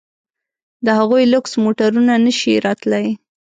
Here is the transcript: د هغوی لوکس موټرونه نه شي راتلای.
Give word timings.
د 0.85 0.87
هغوی 0.99 1.23
لوکس 1.33 1.53
موټرونه 1.63 2.13
نه 2.25 2.31
شي 2.39 2.53
راتلای. 2.65 3.07